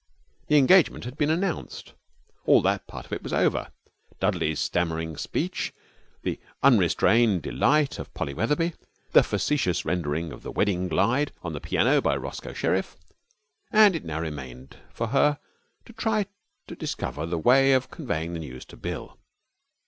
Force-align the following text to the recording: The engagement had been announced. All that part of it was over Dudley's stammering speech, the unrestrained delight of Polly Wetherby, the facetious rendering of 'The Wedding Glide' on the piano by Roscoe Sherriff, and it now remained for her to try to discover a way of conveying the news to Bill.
The 0.47 0.57
engagement 0.57 1.05
had 1.05 1.15
been 1.15 1.29
announced. 1.29 1.93
All 2.47 2.63
that 2.63 2.87
part 2.87 3.05
of 3.05 3.13
it 3.13 3.21
was 3.21 3.33
over 3.33 3.71
Dudley's 4.19 4.59
stammering 4.59 5.15
speech, 5.15 5.75
the 6.23 6.39
unrestrained 6.63 7.43
delight 7.43 7.99
of 7.99 8.11
Polly 8.15 8.33
Wetherby, 8.33 8.73
the 9.11 9.21
facetious 9.21 9.85
rendering 9.85 10.31
of 10.33 10.41
'The 10.41 10.53
Wedding 10.53 10.87
Glide' 10.87 11.33
on 11.43 11.53
the 11.53 11.61
piano 11.61 12.01
by 12.01 12.17
Roscoe 12.17 12.53
Sherriff, 12.53 12.95
and 13.71 13.95
it 13.95 14.03
now 14.03 14.19
remained 14.19 14.75
for 14.91 15.05
her 15.09 15.37
to 15.85 15.93
try 15.93 16.25
to 16.65 16.75
discover 16.75 17.21
a 17.21 17.37
way 17.37 17.73
of 17.73 17.91
conveying 17.91 18.33
the 18.33 18.39
news 18.39 18.65
to 18.65 18.77
Bill. 18.77 19.19